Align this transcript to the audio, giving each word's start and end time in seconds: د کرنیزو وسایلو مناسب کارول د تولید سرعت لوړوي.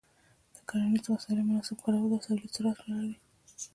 د 0.55 0.57
کرنیزو 0.69 1.09
وسایلو 1.13 1.47
مناسب 1.49 1.77
کارول 1.83 2.09
د 2.11 2.15
تولید 2.25 2.53
سرعت 2.55 2.77
لوړوي. 2.87 3.17